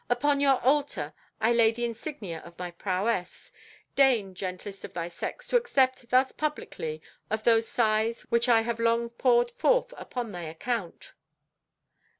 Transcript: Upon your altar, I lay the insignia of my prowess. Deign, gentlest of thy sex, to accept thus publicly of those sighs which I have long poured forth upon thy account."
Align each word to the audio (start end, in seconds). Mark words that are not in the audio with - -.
Upon 0.09 0.41
your 0.41 0.59
altar, 0.61 1.13
I 1.39 1.51
lay 1.53 1.71
the 1.71 1.85
insignia 1.85 2.39
of 2.39 2.57
my 2.57 2.71
prowess. 2.71 3.51
Deign, 3.95 4.33
gentlest 4.33 4.83
of 4.83 4.93
thy 4.95 5.09
sex, 5.09 5.45
to 5.49 5.57
accept 5.57 6.09
thus 6.09 6.31
publicly 6.31 7.03
of 7.29 7.43
those 7.43 7.67
sighs 7.67 8.23
which 8.29 8.49
I 8.49 8.61
have 8.61 8.79
long 8.79 9.11
poured 9.11 9.51
forth 9.51 9.93
upon 9.97 10.31
thy 10.31 10.45
account." 10.45 11.13